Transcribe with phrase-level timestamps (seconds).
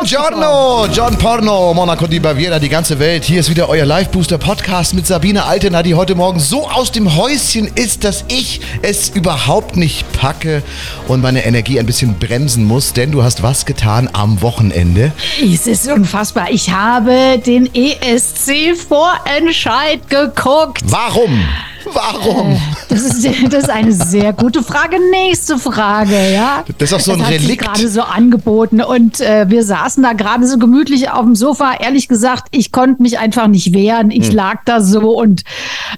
[0.00, 3.22] Buongiorno, John Porno, Monaco di Baviera, die ganze Welt.
[3.22, 7.70] Hier ist wieder euer Live-Booster-Podcast mit Sabine Altena, die heute Morgen so aus dem Häuschen
[7.74, 10.62] ist, dass ich es überhaupt nicht packe
[11.06, 15.12] und meine Energie ein bisschen bremsen muss, denn du hast was getan am Wochenende.
[15.38, 16.50] Es ist unfassbar.
[16.50, 20.80] Ich habe den ESC-Vorentscheid geguckt.
[20.84, 21.44] Warum?
[21.92, 22.52] Warum?
[22.52, 22.56] Äh,
[22.88, 24.96] das ist, das ist eine sehr gute Frage.
[25.10, 26.64] Nächste Frage, ja.
[26.78, 27.62] Das ist auch so ein das hat Relikt.
[27.62, 31.74] gerade so angeboten und äh, wir saßen da gerade so gemütlich auf dem Sofa.
[31.80, 34.10] Ehrlich gesagt, ich konnte mich einfach nicht wehren.
[34.10, 35.42] Ich lag da so und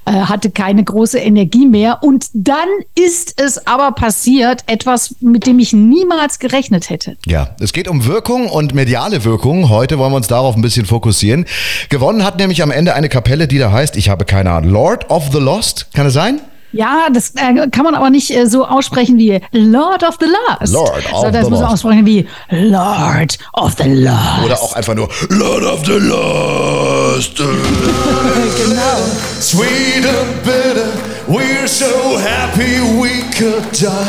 [0.04, 1.98] äh, hatte keine große Energie mehr.
[2.02, 7.16] Und dann ist es aber passiert, etwas, mit dem ich niemals gerechnet hätte.
[7.26, 9.68] Ja, es geht um Wirkung und mediale Wirkung.
[9.68, 11.46] Heute wollen wir uns darauf ein bisschen fokussieren.
[11.88, 15.10] Gewonnen hat nämlich am Ende eine Kapelle, die da heißt, ich habe keine Ahnung, Lord
[15.10, 15.71] of the Lost.
[15.94, 16.40] Kann es sein?
[16.74, 20.72] Ja, das äh, kann man aber nicht äh, so aussprechen wie Lord of the Lost.
[20.72, 21.72] Lord of so, das the muss man Lost.
[21.74, 24.44] aussprechen wie Lord of the Lost.
[24.44, 27.36] Oder auch einfach nur Lord of the Lost.
[27.36, 28.98] genau.
[29.38, 30.88] Sweet and bitter,
[31.28, 34.06] we're so happy we could die.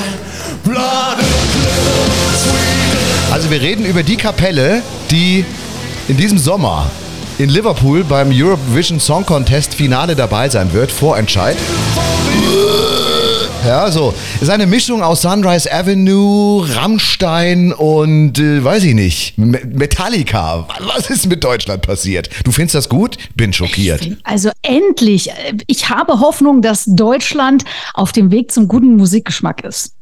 [0.64, 2.08] Blood and glitter,
[2.38, 3.34] sweet.
[3.34, 5.44] Also wir reden über die Kapelle, die
[6.08, 6.90] in diesem Sommer
[7.40, 11.58] in Liverpool beim Eurovision Song Contest Finale dabei sein wird, Vorentscheid.
[13.66, 14.14] Ja, so.
[14.42, 20.68] Ist eine Mischung aus Sunrise Avenue, Rammstein und äh, weiß ich nicht, Me- Metallica.
[20.96, 22.30] Was ist mit Deutschland passiert?
[22.44, 23.18] Du findest das gut?
[23.36, 24.06] Bin schockiert.
[24.26, 25.30] Also endlich.
[25.30, 29.94] äh, Ich habe Hoffnung, dass Deutschland auf dem Weg zum guten Musikgeschmack ist.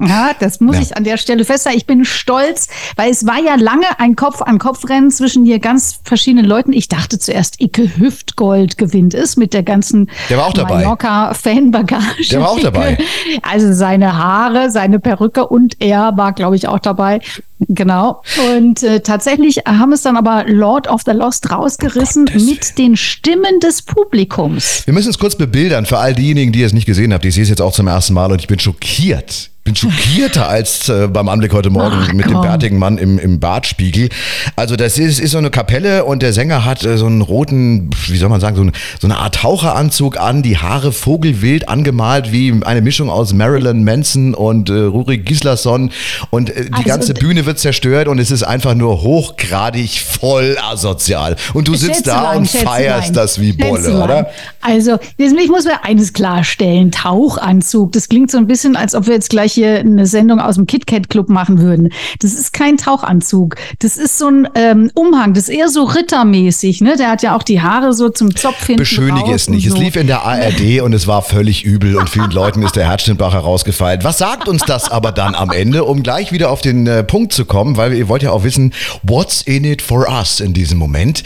[0.00, 0.82] Ja, das muss Ja.
[0.82, 1.78] ich an der Stelle festhalten.
[1.78, 6.72] Ich bin stolz, weil es war ja lange ein Kopf-an-Kopf-Rennen zwischen hier ganz verschiedenen Leuten.
[6.72, 10.82] Ich dachte zuerst, Icke Hüftgold gewinnt es mit der ganzen Der war auch dabei.
[10.84, 12.28] Mallorca-Fanbagage.
[12.30, 12.98] Der war auch dabei.
[13.42, 17.20] Also seine Haare, seine Perücke und er war, glaube ich, auch dabei.
[17.68, 18.22] Genau.
[18.56, 22.96] Und äh, tatsächlich haben es dann aber Lord of the Lost rausgerissen Gottes mit den
[22.96, 24.82] Stimmen des Publikums.
[24.86, 27.26] Wir müssen es kurz bebildern für all diejenigen, die es nicht gesehen haben.
[27.26, 29.50] Ich sehe es jetzt auch zum ersten Mal und ich bin schockiert.
[29.64, 33.40] Bin schockierter als äh, beim Anblick heute Morgen Ach, mit dem bärtigen Mann im, im
[33.40, 34.10] Bartspiegel.
[34.56, 37.88] Also das ist, ist so eine Kapelle und der Sänger hat äh, so einen roten,
[38.08, 42.30] wie soll man sagen, so, ein, so eine Art Taucheranzug an, die Haare vogelwild angemalt,
[42.30, 45.90] wie eine Mischung aus Marilyn Manson und äh, Ruri Gislason.
[46.28, 50.58] Und äh, die Also, ganze Bühne wird zerstört und es ist einfach nur hochgradig voll
[50.62, 51.36] asozial.
[51.54, 54.30] Und du sitzt da und feierst das wie Bolle, oder?
[54.60, 56.90] Also, ich muss mir eines klarstellen.
[56.90, 60.56] Tauchanzug, das klingt so ein bisschen, als ob wir jetzt gleich hier eine Sendung aus
[60.56, 61.90] dem KitKat Club machen würden.
[62.20, 63.56] Das ist kein Tauchanzug.
[63.78, 65.34] Das ist so ein ähm, Umhang.
[65.34, 66.80] Das ist eher so rittermäßig.
[66.80, 66.96] Ne?
[66.96, 69.66] Der hat ja auch die Haare so zum Zopf hinten Beschönige es nicht.
[69.66, 69.82] und Es so.
[69.82, 73.32] lief in der ARD und es war völlig übel und vielen Leuten ist der Herzschnittbach
[73.32, 74.00] herausgefallen.
[74.02, 77.32] Was sagt uns das aber dann am Ende, um gleich wieder auf den äh, Punkt
[77.32, 78.72] zu kommen, weil ihr wollt ja auch wissen,
[79.02, 81.22] what's in it for us in diesem Moment.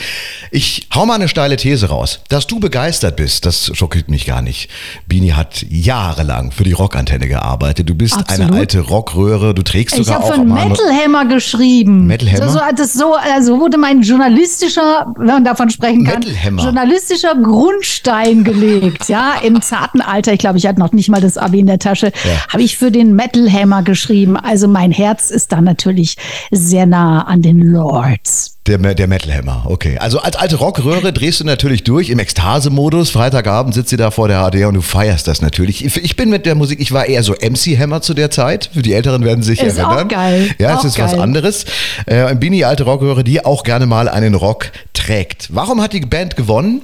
[0.51, 2.21] Ich hau mal eine steile These raus.
[2.29, 4.69] Dass du begeistert bist, das schockiert mich gar nicht.
[5.07, 7.89] Bini hat jahrelang für die Rockantenne gearbeitet.
[7.89, 8.51] Du bist Absolut.
[8.51, 11.25] eine alte Rockröhre, du trägst Ich sogar habe auch für einen am Arm- Metal Hammer
[11.27, 12.07] geschrieben.
[12.07, 12.49] Metal Hammer?
[12.51, 16.23] So, das so, also wurde mein journalistischer, wenn man davon sprechen kann,
[16.57, 19.09] journalistischer Grundstein gelegt.
[19.09, 21.79] Ja, im zarten Alter, ich glaube, ich hatte noch nicht mal das Abi in der
[21.79, 22.13] Tasche,
[22.53, 24.37] habe ich für den Metal Hammer geschrieben.
[24.37, 26.17] Also mein Herz ist da natürlich
[26.51, 28.58] sehr nah an den Lords.
[28.69, 29.97] Der, der Metal Hammer, okay.
[29.99, 33.09] Also als alte Rockröhre drehst du natürlich durch im Ekstase-Modus.
[33.09, 35.85] Freitagabend sitzt sie da vor der HD und du feierst das natürlich.
[35.87, 38.69] Ich, bin mit der Musik, ich war eher so MC Hammer zu der Zeit.
[38.75, 40.09] Für die Älteren werden sich Ist auch erinnern.
[40.09, 40.51] geil.
[40.59, 41.21] Ja, es Auch ist was geil.
[41.21, 41.65] anderes.
[42.05, 45.49] Äh, Bini, alte Rockröhre, die auch gerne mal einen Rock trägt.
[45.51, 46.83] Warum hat die Band gewonnen?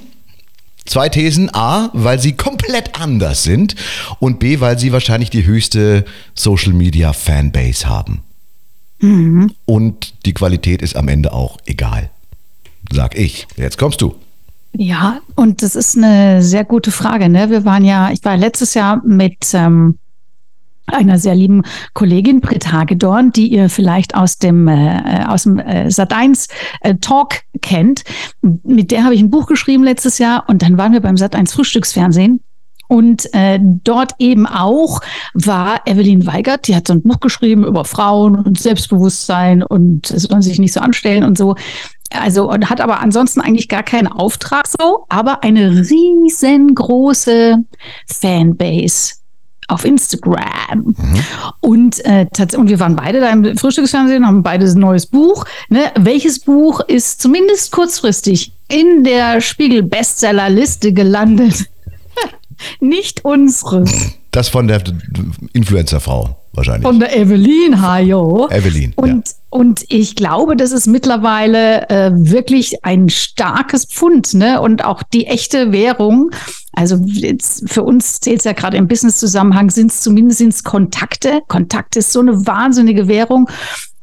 [0.85, 1.53] Zwei Thesen.
[1.53, 3.75] A, weil sie komplett anders sind.
[4.19, 6.03] Und B, weil sie wahrscheinlich die höchste
[6.33, 8.21] Social Media Fanbase haben.
[9.65, 12.09] Und die Qualität ist am Ende auch egal.
[12.91, 13.47] Sag ich.
[13.55, 14.15] Jetzt kommst du.
[14.77, 17.29] Ja, und das ist eine sehr gute Frage.
[17.29, 17.49] Ne?
[17.49, 19.97] Wir waren ja, ich war letztes Jahr mit ähm,
[20.87, 21.63] einer sehr lieben
[21.93, 26.49] Kollegin, Britt Hagedorn, die ihr vielleicht aus dem, äh, aus dem äh, Sat1
[26.81, 28.03] äh, Talk kennt.
[28.41, 31.53] Mit der habe ich ein Buch geschrieben letztes Jahr und dann waren wir beim Sat1
[31.53, 32.41] Frühstücksfernsehen.
[32.87, 35.01] Und äh, dort eben auch
[35.33, 40.23] war Evelyn Weigert, die hat so ein Buch geschrieben über Frauen und Selbstbewusstsein und es
[40.23, 41.55] soll sich nicht so anstellen und so.
[42.11, 47.57] Also und hat aber ansonsten eigentlich gar keinen Auftrag so, aber eine riesengroße
[48.07, 49.15] Fanbase
[49.67, 50.95] auf Instagram.
[51.59, 55.45] Und, äh, und wir waren beide da im Frühstücksfernsehen, haben beide ein neues Buch.
[55.69, 55.91] Ne?
[55.97, 61.65] Welches Buch ist zumindest kurzfristig in der Spiegel-Bestsellerliste gelandet?
[62.79, 63.85] Nicht unsere.
[64.31, 64.83] Das von der
[65.53, 66.37] Influencer-Frau.
[66.53, 66.83] wahrscheinlich.
[66.83, 68.47] Von der Evelyn, hajo.
[68.49, 69.33] Evelyn, und, ja.
[69.49, 74.61] und ich glaube, das ist mittlerweile äh, wirklich ein starkes Pfund, ne?
[74.61, 76.31] Und auch die echte Währung.
[76.73, 81.41] Also jetzt für uns zählt es ja gerade im Business-Zusammenhang, sind es zumindest sind's Kontakte.
[81.47, 83.49] Kontakt ist so eine wahnsinnige Währung.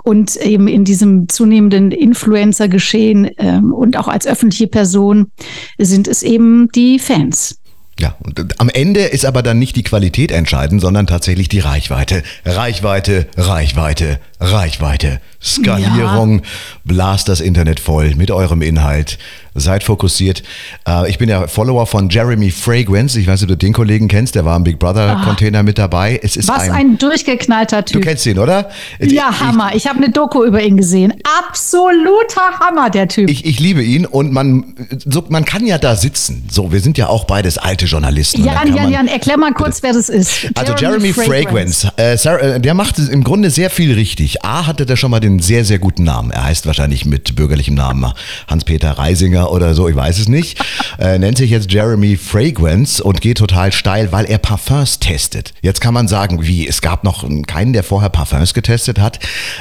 [0.04, 5.30] Und eben in diesem zunehmenden Influencer-Geschehen ähm, und auch als öffentliche Person
[5.78, 7.61] sind es eben die Fans.
[8.00, 12.22] Ja, und am Ende ist aber dann nicht die Qualität entscheidend, sondern tatsächlich die Reichweite.
[12.44, 15.20] Reichweite, Reichweite, Reichweite.
[15.42, 16.44] Skalierung, ja.
[16.84, 19.18] blast das Internet voll mit eurem Inhalt.
[19.54, 20.42] Seid fokussiert.
[20.88, 23.18] Äh, ich bin ja Follower von Jeremy Fragrance.
[23.18, 25.24] Ich weiß nicht, ob du den Kollegen kennst, der war im Big Brother ah.
[25.24, 26.18] Container mit dabei.
[26.22, 28.00] Es ist Was ein, ein durchgeknallter Typ.
[28.00, 28.70] Du kennst ihn, oder?
[28.98, 29.74] Ja, ich, Hammer.
[29.74, 31.12] Ich habe eine Doku über ihn gesehen.
[31.38, 33.28] Absoluter Hammer, der Typ.
[33.28, 36.46] Ich, ich liebe ihn und man, so, man kann ja da sitzen.
[36.50, 38.44] So, wir sind ja auch beides alte Journalisten.
[38.44, 40.48] Jan, Jan, Jan, erklär mal kurz, wer das ist.
[40.54, 41.42] Also Jeremy, Jeremy Fragrance.
[41.42, 41.92] Fragrance.
[41.96, 44.44] Äh, Sarah, äh, der macht im Grunde sehr viel richtig.
[44.44, 46.30] A hatte der schon mal den sehr, sehr guten Namen.
[46.30, 48.12] Er heißt wahrscheinlich mit bürgerlichem Namen
[48.48, 50.62] Hans-Peter Reisinger oder so, ich weiß es nicht.
[50.98, 55.54] Äh, nennt sich jetzt Jeremy Fragrance und geht total steil, weil er Parfums testet.
[55.62, 59.18] Jetzt kann man sagen, wie, es gab noch keinen, der vorher Parfums getestet hat.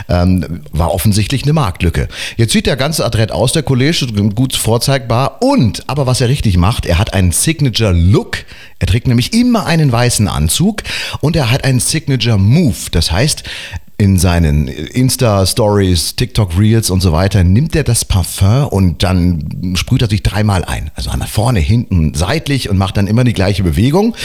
[0.09, 2.09] Ähm, war offensichtlich eine Marktlücke.
[2.35, 5.37] Jetzt sieht der ganze Adrett aus, der Kollege, gut vorzeigbar.
[5.41, 8.39] Und, aber was er richtig macht, er hat einen Signature Look.
[8.79, 10.83] Er trägt nämlich immer einen weißen Anzug
[11.21, 12.89] und er hat einen Signature Move.
[12.91, 13.43] Das heißt,
[14.01, 20.09] in seinen Insta-Stories, TikTok-Reels und so weiter, nimmt er das Parfum und dann sprüht er
[20.09, 20.89] sich dreimal ein.
[20.95, 24.15] Also nach vorne, hinten, seitlich und macht dann immer die gleiche Bewegung.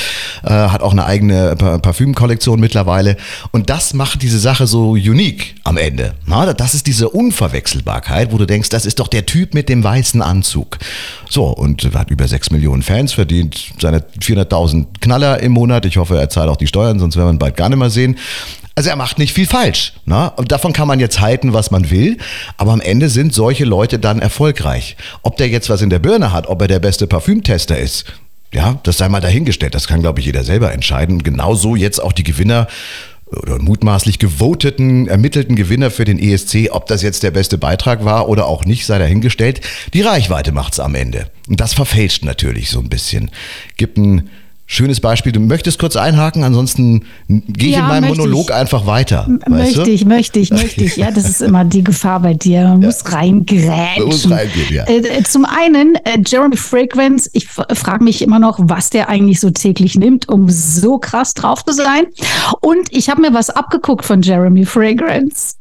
[0.42, 3.18] Äh, hat auch eine eigene Parfümkollektion mittlerweile.
[3.50, 6.14] Und das macht diese Sache so unique am Ende.
[6.24, 9.84] Na, das ist diese Unverwechselbarkeit, wo du denkst, das ist doch der Typ mit dem
[9.84, 10.78] weißen Anzug.
[11.28, 15.84] So, und hat über 6 Millionen Fans, verdient seine 400.000 Knaller im Monat.
[15.84, 17.90] Ich hoffe, er zahlt auch die Steuern, sonst werden wir ihn bald gar nicht mehr
[17.90, 18.16] sehen.
[18.78, 19.94] Also er macht nicht viel falsch.
[20.04, 20.30] Ne?
[20.36, 22.18] Und davon kann man jetzt halten, was man will.
[22.58, 24.96] Aber am Ende sind solche Leute dann erfolgreich.
[25.22, 28.04] Ob der jetzt was in der Birne hat, ob er der beste Parfümtester ist,
[28.52, 29.74] ja, das sei mal dahingestellt.
[29.74, 31.22] Das kann, glaube ich, jeder selber entscheiden.
[31.22, 32.68] Genauso jetzt auch die Gewinner
[33.30, 38.28] oder mutmaßlich gewoteten, ermittelten Gewinner für den ESC, ob das jetzt der beste Beitrag war
[38.28, 39.62] oder auch nicht, sei dahingestellt.
[39.94, 41.30] Die Reichweite macht's am Ende.
[41.48, 43.30] Und das verfälscht natürlich so ein bisschen.
[43.76, 44.28] Gibt ein
[44.68, 45.30] Schönes Beispiel.
[45.30, 48.54] Du möchtest kurz einhaken, ansonsten gehe ich ja, in meinem Monolog ich.
[48.54, 49.28] einfach weiter.
[49.48, 49.90] Möchte du?
[49.90, 50.96] ich, möchte ich, möchte ich.
[50.96, 52.64] Ja, das ist immer die Gefahr bei dir.
[52.64, 52.88] Man ja.
[52.88, 54.06] muss reingrätschen.
[54.06, 54.84] Muss reingehen, ja.
[54.88, 59.50] Äh, zum einen, äh, Jeremy Fragrance, ich frage mich immer noch, was der eigentlich so
[59.50, 62.06] täglich nimmt, um so krass drauf zu sein.
[62.60, 65.54] Und ich habe mir was abgeguckt von Jeremy Fragrance.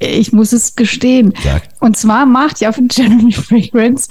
[0.00, 1.32] Ich muss es gestehen.
[1.44, 1.62] Sag.
[1.78, 4.08] Und zwar macht ja Jeremy Fragrance,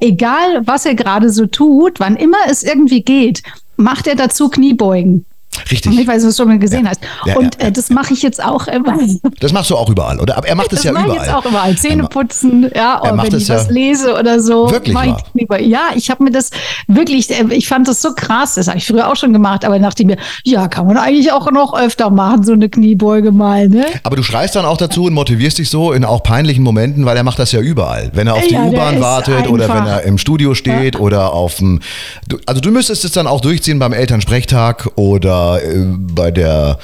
[0.00, 3.42] egal was er gerade so tut, wann immer es irgendwie geht,
[3.78, 5.24] macht er dazu Kniebeugen.
[5.70, 5.98] Richtig.
[5.98, 7.00] Ich weiß, was du schon mal gesehen ja, hast.
[7.26, 8.98] Ja, und ja, äh, das mache ich jetzt auch immer.
[9.40, 10.36] Das machst du auch überall, oder?
[10.36, 11.08] Aber er macht es ja überall.
[11.08, 11.76] Ich jetzt auch überall.
[11.76, 14.70] Zähne putzen, ja, oder wenn ich was lese oder so.
[14.70, 14.96] Wirklich
[15.34, 16.50] ich Ja, ich habe mir das
[16.86, 18.54] wirklich, äh, ich fand das so krass.
[18.54, 21.50] Das habe ich früher auch schon gemacht, aber dachte mir, ja, kann man eigentlich auch
[21.50, 23.86] noch öfter machen, so eine Kniebeuge mal, ne?
[24.02, 27.16] Aber du schreist dann auch dazu und motivierst dich so in auch peinlichen Momenten, weil
[27.16, 28.10] er macht das ja überall.
[28.14, 31.80] Wenn er auf die U-Bahn wartet oder wenn er im Studio steht oder auf dem,
[32.46, 36.78] also du müsstest es dann auch durchziehen beim Elternsprechtag oder äh, bei der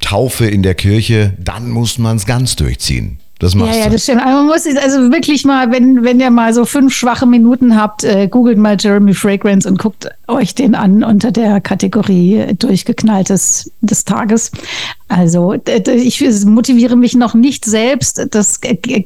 [0.00, 3.18] Taufe in der Kirche, dann muss man es ganz durchziehen.
[3.40, 4.22] Das machst ja, ja, das stimmt.
[4.22, 8.28] man muss also wirklich mal, wenn, wenn ihr mal so fünf schwache Minuten habt, äh,
[8.28, 14.52] googelt mal Jeremy Fragrance und guckt euch den an unter der Kategorie durchgeknalltes des Tages.
[15.08, 18.26] Also ich motiviere mich noch nicht selbst.
[18.30, 18.60] Das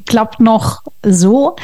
[0.04, 1.54] klappt noch so.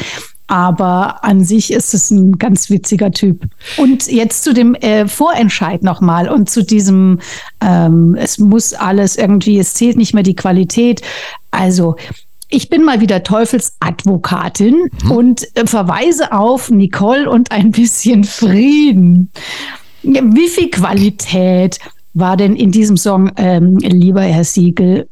[0.51, 3.45] Aber an sich ist es ein ganz witziger Typ.
[3.77, 7.21] Und jetzt zu dem äh, Vorentscheid nochmal und zu diesem,
[7.61, 11.03] ähm, es muss alles irgendwie, es zählt nicht mehr die Qualität.
[11.53, 11.95] Also
[12.49, 15.11] ich bin mal wieder Teufelsadvokatin mhm.
[15.13, 19.31] und äh, verweise auf Nicole und ein bisschen Frieden.
[20.03, 21.79] Wie viel Qualität
[22.13, 25.09] war denn in diesem Song, ähm, lieber Herr Siegel?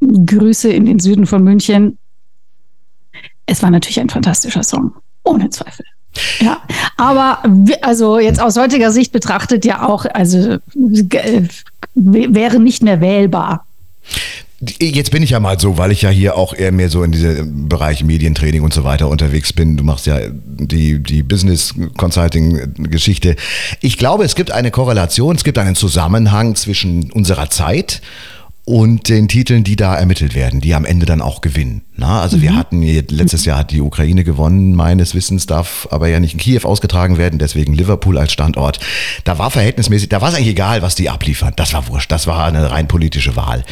[0.00, 1.98] Grüße in den Süden von München
[3.46, 4.92] es war natürlich ein fantastischer Song,
[5.24, 5.84] ohne Zweifel.
[6.40, 6.62] Ja,
[6.96, 7.42] aber
[7.82, 10.58] also jetzt aus heutiger Sicht betrachtet ja auch, also
[11.94, 13.66] wäre nicht mehr wählbar.
[14.80, 17.12] Jetzt bin ich ja mal so, weil ich ja hier auch eher mehr so in
[17.12, 19.76] diesem Bereich Medientraining und so weiter unterwegs bin.
[19.76, 23.36] Du machst ja die, die Business Consulting Geschichte.
[23.82, 28.00] Ich glaube, es gibt eine Korrelation, es gibt einen Zusammenhang zwischen unserer Zeit
[28.64, 31.82] und den Titeln, die da ermittelt werden, die am Ende dann auch gewinnen.
[31.96, 32.42] Na, also mhm.
[32.42, 36.40] wir hatten letztes Jahr hat die Ukraine gewonnen, meines Wissens darf aber ja nicht in
[36.40, 38.80] Kiew ausgetragen werden, deswegen Liverpool als Standort.
[39.24, 41.54] Da war verhältnismäßig, da war es eigentlich egal, was die abliefern.
[41.56, 43.64] Das war wurscht, das war eine rein politische Wahl.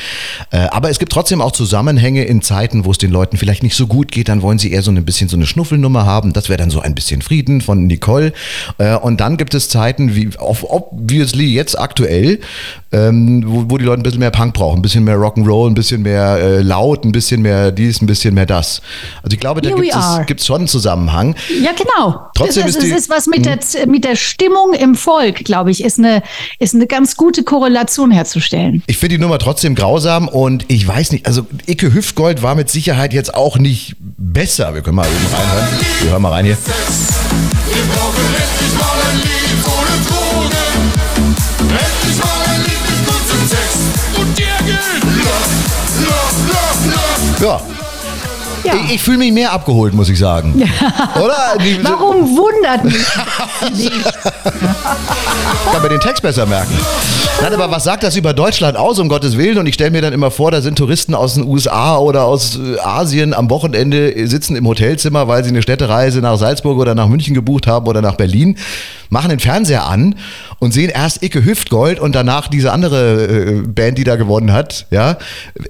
[0.50, 3.76] Äh, aber es gibt trotzdem auch Zusammenhänge in Zeiten, wo es den Leuten vielleicht nicht
[3.76, 6.32] so gut geht, dann wollen sie eher so ein bisschen so eine Schnuffelnummer haben.
[6.32, 8.32] Das wäre dann so ein bisschen Frieden von Nicole.
[8.78, 12.40] Äh, und dann gibt es Zeiten wie obviously jetzt aktuell,
[12.90, 15.74] ähm, wo, wo die Leute ein bisschen mehr Punk brauchen, ein bisschen mehr Rock'n'Roll, ein
[15.74, 18.82] bisschen mehr äh, laut, ein bisschen mehr dies, ein bisschen mehr das.
[19.22, 19.70] Also ich glaube, da
[20.26, 21.34] gibt es schon einen Zusammenhang.
[21.62, 22.26] Ja, genau.
[22.34, 23.90] Trotzdem es, ist, es ist was mit der, hm?
[23.90, 26.22] mit der Stimmung im Volk, glaube ich, ist eine,
[26.58, 28.82] ist eine ganz gute Korrelation herzustellen.
[28.86, 32.70] Ich finde die Nummer trotzdem grausam und ich weiß nicht, also Icke Hüftgold war mit
[32.70, 34.74] Sicherheit jetzt auch nicht besser.
[34.74, 35.68] Wir können mal eben reinhören.
[36.00, 36.56] Wir hören mal rein hier.
[36.56, 40.54] Wir brauchen endlich mal ein Lied ohne Drogen.
[41.70, 44.18] Endlich mal ein Lied mit gutem Text.
[44.18, 45.04] Und der gilt.
[45.04, 45.50] Love,
[46.00, 47.44] love, love, love.
[47.44, 47.83] Ja.
[48.64, 48.74] Ja.
[48.86, 50.54] Ich, ich fühle mich mehr abgeholt, muss ich sagen.
[50.54, 51.58] Oder?
[51.62, 52.94] Die, Warum wundert mich
[53.76, 54.04] nicht?
[55.72, 56.72] Kann mir den Text besser merken.
[57.42, 59.58] Nein, aber was sagt das über Deutschland aus, um Gottes Willen?
[59.58, 62.58] Und ich stelle mir dann immer vor, da sind Touristen aus den USA oder aus
[62.58, 67.08] äh, Asien am Wochenende, sitzen im Hotelzimmer, weil sie eine Städtereise nach Salzburg oder nach
[67.08, 68.56] München gebucht haben oder nach Berlin,
[69.10, 70.16] machen den Fernseher an
[70.58, 74.86] und sehen erst Icke Hüftgold und danach diese andere äh, Band, die da gewonnen hat.
[74.90, 75.18] Ja,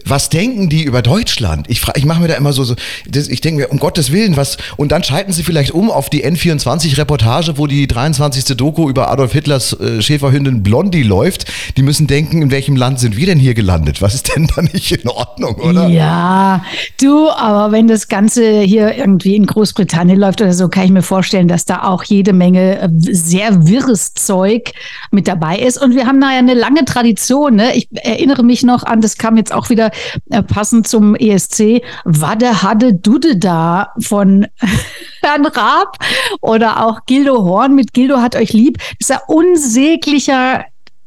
[0.05, 1.67] was denken die über Deutschland?
[1.69, 2.75] Ich, ich mache mir da immer so, so
[3.09, 6.11] das, ich denke mir, um Gottes Willen, was, und dann schalten sie vielleicht um auf
[6.11, 8.57] die N24-Reportage, wo die 23.
[8.57, 11.47] Doku über Adolf Hitlers äh, Schäferhündin Blondie läuft.
[11.77, 14.03] Die müssen denken, in welchem Land sind wir denn hier gelandet?
[14.03, 15.89] Was ist denn da nicht in Ordnung, oder?
[15.89, 16.65] Ja,
[17.01, 21.03] du, aber wenn das Ganze hier irgendwie in Großbritannien läuft oder so, kann ich mir
[21.03, 22.89] vorstellen, dass da auch jede Menge äh,
[23.25, 24.73] sehr wirres Zeug
[25.11, 25.81] mit dabei ist.
[25.81, 27.57] Und wir haben da ja eine lange Tradition.
[27.57, 27.75] Ne?
[27.77, 29.91] Ich erinnere mich noch an, das kam jetzt auch wieder
[30.31, 34.47] äh, passend zum ESC, Wadde Hadde Dudde da von
[35.23, 35.99] Herrn Raab
[36.41, 38.79] oder auch Gildo Horn mit Gildo hat euch lieb.
[38.99, 40.65] Das ist ja unsäglicher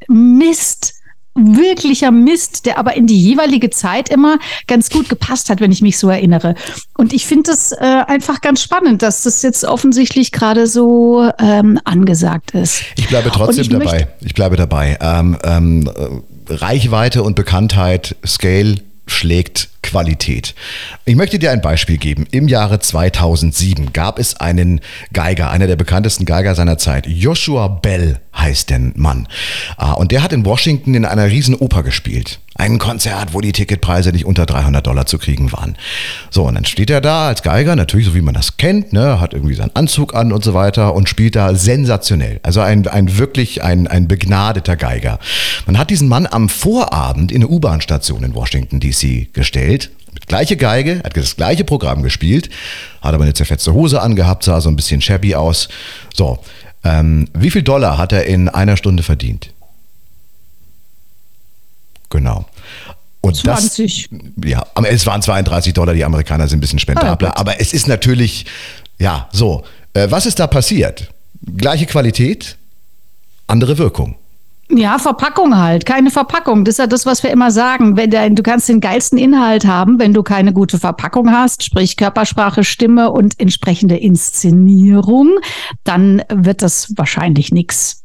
[0.08, 0.94] Mist
[1.38, 5.82] wirklicher Mist, der aber in die jeweilige Zeit immer ganz gut gepasst hat, wenn ich
[5.82, 6.56] mich so erinnere.
[6.98, 11.80] Und ich finde es äh, einfach ganz spannend, dass das jetzt offensichtlich gerade so ähm,
[11.84, 12.84] angesagt ist.
[12.98, 14.08] Ich bleibe trotzdem ich dabei.
[14.22, 14.98] Ich bleibe dabei.
[15.02, 15.90] Ähm, ähm,
[16.50, 20.54] Reichweite und Bekanntheit, Scale schlägt Qualität.
[21.06, 22.28] Ich möchte dir ein Beispiel geben.
[22.32, 24.82] Im Jahre 2007 gab es einen
[25.14, 27.08] Geiger, einer der bekanntesten Geiger seiner Zeit.
[27.08, 29.28] Joshua Bell heißt der Mann.
[29.78, 32.40] Ah, und der hat in Washington in einer riesen Oper gespielt.
[32.58, 35.76] Ein Konzert, wo die Ticketpreise nicht unter 300 Dollar zu kriegen waren.
[36.30, 39.20] So, und dann steht er da als Geiger, natürlich so wie man das kennt, ne,
[39.22, 42.40] hat irgendwie seinen Anzug an und so weiter und spielt da sensationell.
[42.44, 45.20] Also ein, ein wirklich ein, ein begnadeter Geiger.
[45.66, 50.58] Man hat diesen Mann am Vorabend in eine U-Bahn-Station in Washington DC gestellt mit gleiche
[50.58, 52.50] Geige, hat das gleiche Programm gespielt,
[53.02, 55.70] hat aber eine zerfetzte Hose angehabt, sah so ein bisschen shabby aus.
[56.14, 56.40] So,
[56.84, 59.52] ähm, wie viel Dollar hat er in einer Stunde verdient?
[62.10, 62.46] Genau.
[63.22, 64.10] Und 20.
[64.10, 67.74] Das, ja, es waren 32 Dollar, die Amerikaner sind ein bisschen spendabler, oh, aber es
[67.74, 68.46] ist natürlich,
[69.00, 69.64] ja, so.
[69.94, 71.10] Äh, was ist da passiert?
[71.58, 72.58] Gleiche Qualität,
[73.48, 74.16] andere Wirkung.
[74.70, 76.66] Ja, Verpackung halt, keine Verpackung.
[76.66, 77.96] Das ist ja das, was wir immer sagen.
[77.96, 81.96] Wenn der, du kannst den geilsten Inhalt haben, wenn du keine gute Verpackung hast, sprich
[81.96, 85.40] Körpersprache, Stimme und entsprechende Inszenierung,
[85.86, 88.04] dann wird das wahrscheinlich nichts.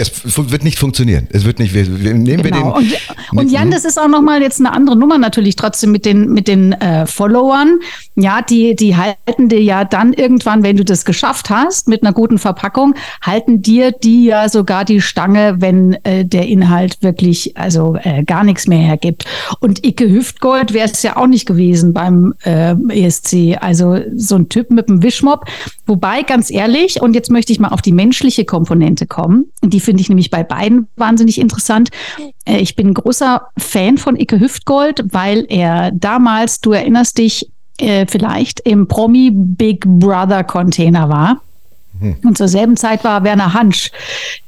[0.00, 1.28] Es wird nicht funktionieren.
[1.30, 1.74] Es wird nicht.
[1.74, 2.78] Wir, wir nehmen genau.
[2.78, 2.96] wir den.
[3.32, 6.32] Und, und Jan, das ist auch nochmal jetzt eine andere Nummer natürlich trotzdem mit den
[6.32, 7.80] mit den äh, Followern.
[8.16, 12.12] Ja, die die halten dir ja dann irgendwann, wenn du das geschafft hast mit einer
[12.12, 17.96] guten Verpackung, halten dir die ja sogar die Stange, wenn äh, der Inhalt wirklich also
[18.02, 19.26] äh, gar nichts mehr hergibt.
[19.60, 23.58] Und Icke Hüftgold wäre es ja auch nicht gewesen beim äh, ESC.
[23.60, 25.44] Also so ein Typ mit einem Wischmopp.
[25.86, 29.46] Wobei ganz ehrlich und jetzt möchte ich mal auf die menschliche Komponente kommen.
[29.62, 31.90] Die finde ich nämlich bei beiden wahnsinnig interessant.
[32.44, 37.50] Äh, ich bin ein großer Fan von Icke Hüftgold, weil er damals, du erinnerst dich,
[37.78, 41.40] äh, vielleicht im Promi Big Brother Container war.
[41.98, 42.18] Hm.
[42.24, 43.90] Und zur selben Zeit war Werner Hansch,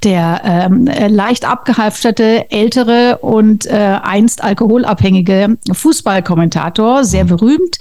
[0.05, 7.29] der ähm, leicht abgehalfterte, ältere und äh, einst alkoholabhängige Fußballkommentator, sehr hm.
[7.29, 7.79] berühmt.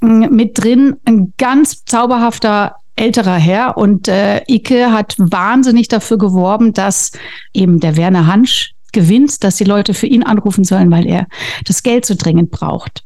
[0.00, 0.34] Hm.
[0.34, 7.12] Mit drin ein ganz zauberhafter älterer Herr und äh, Icke hat wahnsinnig dafür geworben, dass
[7.52, 11.26] eben der Werner Hansch gewinnt, dass die Leute für ihn anrufen sollen, weil er
[11.64, 13.02] das Geld so dringend braucht.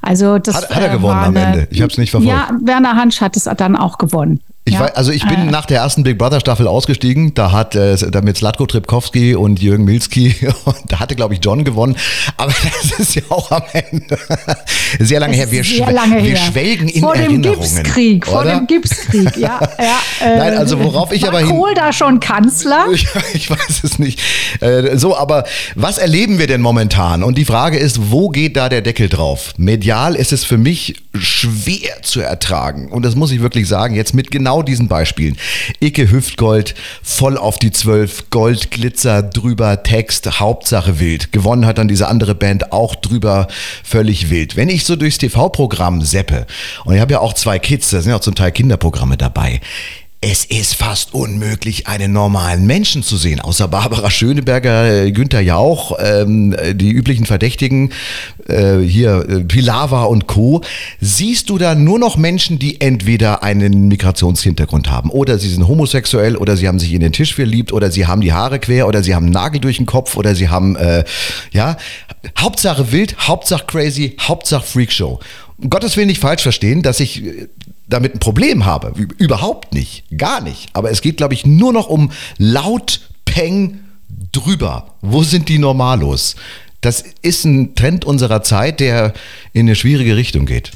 [0.00, 1.68] Also das hat, hat er gewonnen eine, am Ende.
[1.70, 2.32] Ich habe es nicht verfolgt.
[2.32, 4.40] Ja, Werner Hansch hat es dann auch gewonnen.
[4.64, 4.80] Ich ja.
[4.80, 5.50] war, also ich bin äh.
[5.50, 7.34] nach der ersten Big Brother Staffel ausgestiegen.
[7.34, 10.36] Da hat äh, da mit Slatko Tripkowski und Jürgen Milski,
[10.88, 11.96] da hatte glaube ich John gewonnen.
[12.36, 12.52] Aber
[12.90, 14.16] das ist ja auch am Ende
[15.00, 15.50] sehr lange her.
[15.50, 16.36] Wir, sehr lange wir her.
[16.36, 17.42] schwelgen in vor Erinnerungen.
[17.42, 19.58] Dem Gipskrieg, vor dem Gipskrieg, ja.
[19.78, 21.48] ja äh, Nein, also worauf ich aber hin.
[21.48, 22.86] Kohl da schon Kanzler?
[22.92, 24.20] Ich, ich weiß es nicht.
[24.60, 25.42] Äh, so, aber
[25.74, 27.24] was erleben wir denn momentan?
[27.24, 29.54] Und die Frage ist, wo geht da der Deckel drauf?
[29.56, 32.92] Medial ist es für mich schwer zu ertragen.
[32.92, 33.96] Und das muss ich wirklich sagen.
[33.96, 35.38] Jetzt mit genau genau diesen Beispielen.
[35.80, 41.32] Icke Hüftgold, voll auf die Zwölf, Gold, Glitzer, drüber, Text, Hauptsache wild.
[41.32, 43.48] Gewonnen hat dann diese andere Band auch drüber,
[43.82, 44.56] völlig wild.
[44.56, 46.46] Wenn ich so durchs TV-Programm seppe,
[46.84, 49.60] und ich habe ja auch zwei Kids, da sind ja auch zum Teil Kinderprogramme dabei,
[50.24, 55.98] es ist fast unmöglich, einen normalen Menschen zu sehen, außer Barbara Schöneberger, äh, Günther Jauch,
[55.98, 57.90] ähm, die üblichen Verdächtigen,
[58.46, 60.62] äh, hier äh, Pilava und Co.
[61.00, 66.36] Siehst du da nur noch Menschen, die entweder einen Migrationshintergrund haben oder sie sind homosexuell
[66.36, 69.02] oder sie haben sich in den Tisch verliebt oder sie haben die Haare quer oder
[69.02, 71.02] sie haben einen Nagel durch den Kopf oder sie haben, äh,
[71.50, 71.76] ja,
[72.38, 75.18] Hauptsache wild, Hauptsache crazy, Hauptsache Freakshow.
[75.68, 77.48] Gottes Willen nicht falsch verstehen, dass ich äh,
[77.92, 78.92] damit ein Problem habe.
[79.18, 80.04] Überhaupt nicht.
[80.16, 80.70] Gar nicht.
[80.72, 83.80] Aber es geht, glaube ich, nur noch um laut, peng,
[84.32, 84.94] drüber.
[85.00, 86.36] Wo sind die Normalos?
[86.80, 89.12] Das ist ein Trend unserer Zeit, der
[89.52, 90.72] in eine schwierige Richtung geht.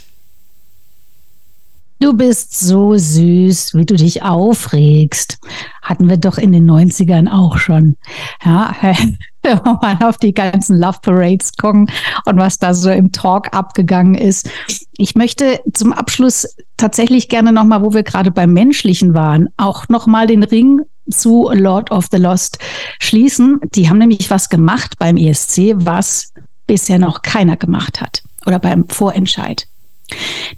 [1.98, 5.38] Du bist so süß, wie du dich aufregst.
[5.80, 7.96] Hatten wir doch in den 90ern auch schon.
[8.44, 11.90] Ja, wenn wir mal auf die ganzen Love Parades gucken
[12.26, 14.50] und was da so im Talk abgegangen ist.
[14.98, 20.26] Ich möchte zum Abschluss tatsächlich gerne nochmal, wo wir gerade beim Menschlichen waren, auch nochmal
[20.26, 22.58] den Ring zu Lord of the Lost
[22.98, 23.60] schließen.
[23.74, 26.32] Die haben nämlich was gemacht beim ESC, was
[26.66, 29.66] bisher noch keiner gemacht hat oder beim Vorentscheid.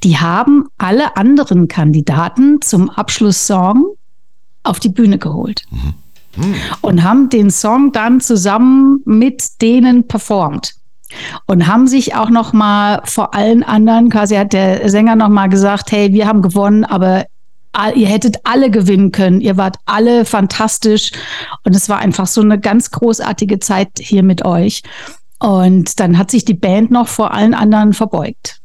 [0.02, 3.86] Die haben alle anderen Kandidaten zum Abschlusssong
[4.62, 5.64] auf die Bühne geholt.
[5.70, 5.94] Mhm.
[6.36, 6.54] Mhm.
[6.82, 10.74] Und haben den Song dann zusammen mit denen performt
[11.46, 15.48] und haben sich auch noch mal vor allen anderen, quasi hat der Sänger noch mal
[15.48, 17.24] gesagt, hey, wir haben gewonnen, aber
[17.94, 21.12] ihr hättet alle gewinnen können, ihr wart alle fantastisch
[21.64, 24.82] und es war einfach so eine ganz großartige Zeit hier mit euch.
[25.38, 28.57] Und dann hat sich die Band noch vor allen anderen verbeugt.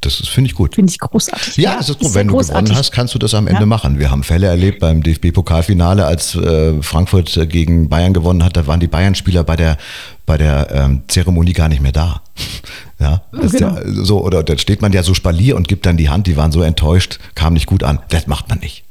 [0.00, 0.76] Das finde ich gut.
[0.76, 1.56] Finde ich großartig.
[1.56, 2.14] Ja, das ist gut.
[2.14, 2.66] Wenn du großartig.
[2.66, 3.66] gewonnen hast, kannst du das am Ende ja.
[3.66, 3.98] machen.
[3.98, 8.56] Wir haben Fälle erlebt beim DFB-Pokalfinale, als äh, Frankfurt äh, gegen Bayern gewonnen hat.
[8.56, 9.76] Da waren die Bayern-Spieler bei der,
[10.24, 12.22] bei der ähm, Zeremonie gar nicht mehr da.
[13.00, 13.58] ja, genau.
[13.58, 16.28] ja, so, oder da steht man ja so spalier und gibt dann die Hand.
[16.28, 17.98] Die waren so enttäuscht, kam nicht gut an.
[18.10, 18.84] Das macht man nicht.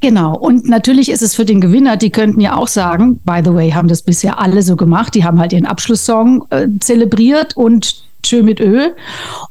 [0.00, 0.36] Genau.
[0.36, 3.70] Und natürlich ist es für den Gewinner, die könnten ja auch sagen, by the way,
[3.70, 5.14] haben das bisher alle so gemacht.
[5.14, 8.90] Die haben halt ihren Abschlusssong äh, zelebriert und Tschö mit Ö.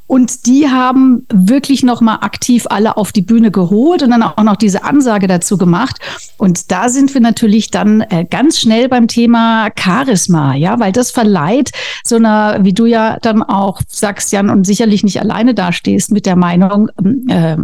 [0.06, 4.56] Und die haben wirklich nochmal aktiv alle auf die Bühne geholt und dann auch noch
[4.56, 5.98] diese Ansage dazu gemacht.
[6.38, 11.10] Und da sind wir natürlich dann äh, ganz schnell beim Thema Charisma, ja, weil das
[11.10, 11.70] verleiht
[12.04, 16.24] so einer, wie du ja dann auch sagst, Jan, und sicherlich nicht alleine dastehst mit
[16.24, 16.88] der Meinung,
[17.28, 17.56] äh,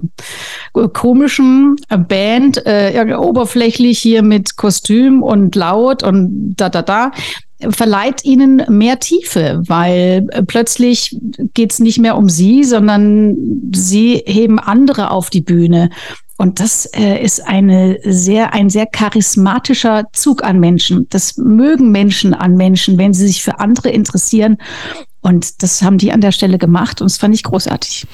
[0.93, 1.77] komischen
[2.09, 7.13] Band, äh, oberflächlich hier mit Kostüm und laut und da, da, da
[7.71, 11.17] verleiht ihnen mehr Tiefe, weil äh, plötzlich
[11.55, 13.37] geht es nicht mehr um sie, sondern
[13.75, 15.91] sie heben andere auf die Bühne.
[16.39, 21.07] Und das äh, ist eine sehr, ein sehr charismatischer Zug an Menschen.
[21.11, 24.59] Das mögen Menschen an Menschen, wenn sie sich für andere interessieren
[25.23, 28.09] und das haben die an der Stelle gemacht und das fand ich großartig.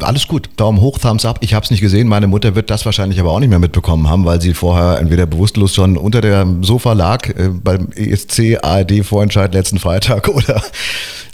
[0.00, 1.38] Alles gut, Daumen hoch, Thumbs up.
[1.42, 2.08] Ich habe es nicht gesehen.
[2.08, 5.26] Meine Mutter wird das wahrscheinlich aber auch nicht mehr mitbekommen haben, weil sie vorher entweder
[5.26, 10.62] bewusstlos schon unter dem Sofa lag äh, beim ESC ARD Vorentscheid letzten Freitag oder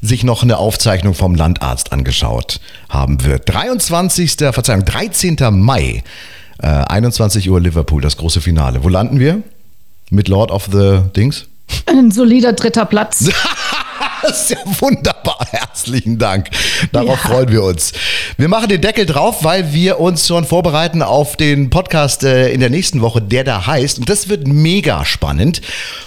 [0.03, 3.49] sich noch eine Aufzeichnung vom Landarzt angeschaut haben wird.
[3.49, 4.33] 23.
[4.33, 5.37] Verzeihung, 13.
[5.53, 6.03] Mai,
[6.61, 8.83] äh, 21 Uhr Liverpool, das große Finale.
[8.83, 9.43] Wo landen wir?
[10.11, 11.47] Mit Lord of the Dings?
[11.87, 13.31] Ein solider dritter Platz.
[14.23, 15.47] Das ist ja wunderbar.
[15.51, 16.51] Herzlichen Dank.
[16.93, 17.29] Darauf ja.
[17.29, 17.93] freuen wir uns.
[18.37, 22.61] Wir machen den Deckel drauf, weil wir uns schon vorbereiten auf den Podcast äh, in
[22.61, 25.63] der nächsten Woche, der da heißt, und das wird mega spannend.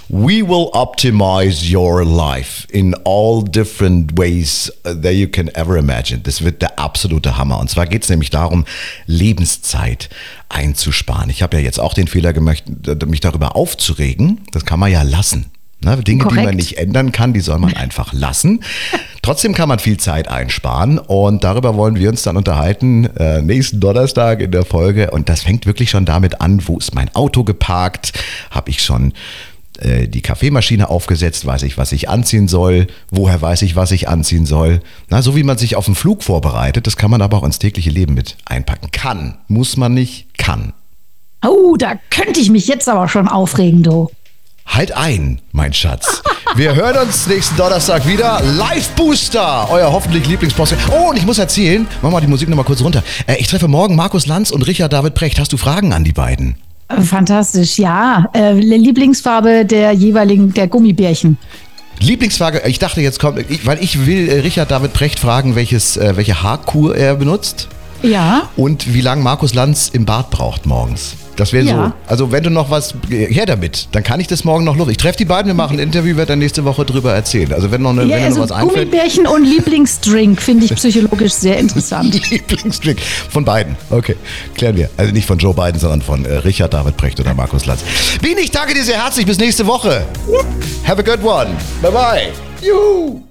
[0.09, 6.21] We will optimize your life in all different ways that you can ever imagine.
[6.21, 7.59] Das wird der absolute Hammer.
[7.59, 8.65] Und zwar geht es nämlich darum,
[9.07, 10.09] Lebenszeit
[10.49, 11.29] einzusparen.
[11.29, 12.63] Ich habe ja jetzt auch den Fehler gemacht,
[13.07, 14.41] mich darüber aufzuregen.
[14.51, 15.51] Das kann man ja lassen.
[15.83, 16.41] Ne, Dinge, Korrekt.
[16.41, 18.63] die man nicht ändern kann, die soll man einfach lassen.
[19.21, 23.79] Trotzdem kann man viel Zeit einsparen und darüber wollen wir uns dann unterhalten äh, nächsten
[23.79, 25.11] Donnerstag in der Folge.
[25.11, 28.13] Und das fängt wirklich schon damit an, wo ist mein Auto geparkt?
[28.51, 29.13] Habe ich schon
[29.79, 31.45] äh, die Kaffeemaschine aufgesetzt?
[31.45, 32.87] Weiß ich, was ich anziehen soll?
[33.11, 34.81] Woher weiß ich, was ich anziehen soll?
[35.09, 37.59] Na, so wie man sich auf einen Flug vorbereitet, das kann man aber auch ins
[37.59, 38.89] tägliche Leben mit einpacken.
[38.91, 40.73] Kann, muss man nicht, kann.
[41.45, 44.09] Oh, da könnte ich mich jetzt aber schon aufregen, du.
[44.65, 46.21] Halt ein, mein Schatz.
[46.55, 48.41] Wir hören uns nächsten Donnerstag wieder.
[48.57, 50.75] Live Booster, euer hoffentlich Lieblingspost.
[50.91, 53.03] Oh, und ich muss erzählen, mach mal die Musik nochmal kurz runter.
[53.27, 55.39] Äh, ich treffe morgen Markus Lanz und Richard David Precht.
[55.39, 56.55] Hast du Fragen an die beiden?
[56.89, 58.29] Fantastisch, ja.
[58.33, 61.37] Äh, Lieblingsfarbe der jeweiligen, der Gummibärchen.
[61.99, 65.97] Lieblingsfrage, ich dachte jetzt kommt, ich, weil ich will äh, Richard David Precht fragen, welches,
[65.97, 67.67] äh, welche Haarkur er benutzt
[68.03, 68.49] Ja.
[68.57, 71.15] und wie lange Markus Lanz im Bad braucht morgens.
[71.35, 71.85] Das wäre Ja.
[71.87, 71.91] so.
[72.11, 74.87] Also wenn du noch was, her damit, dann kann ich das morgen noch los.
[74.89, 77.51] Ich treffe die beiden, wir machen ein Interview, werde dann nächste Woche drüber erzählen.
[77.53, 78.91] Also wenn noch, eine, Ja, wenn also noch was einfällt.
[78.91, 82.29] Gummibärchen und Lieblingsdrink finde ich psychologisch sehr interessant.
[82.29, 83.75] Lieblingsdrink von beiden.
[83.89, 84.15] Okay,
[84.53, 84.91] klären wir.
[84.95, 87.81] Also nicht von Joe Biden, sondern von äh, Richard David Precht oder Markus Lanz.
[88.21, 89.25] Bien, ich danke dir sehr herzlich.
[89.25, 90.05] Bis nächste Woche.
[90.85, 91.49] Have a good one.
[91.81, 92.27] Bye bye.
[92.61, 93.23] Juhu.